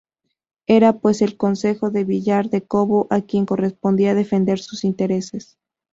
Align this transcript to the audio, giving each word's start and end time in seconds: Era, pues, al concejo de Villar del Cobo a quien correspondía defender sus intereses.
Era, 0.65 0.93
pues, 0.97 1.21
al 1.21 1.37
concejo 1.37 1.91
de 1.91 2.05
Villar 2.05 2.49
del 2.49 2.65
Cobo 2.67 3.05
a 3.11 3.21
quien 3.21 3.45
correspondía 3.45 4.15
defender 4.15 4.57
sus 4.57 4.83
intereses. 4.83 5.59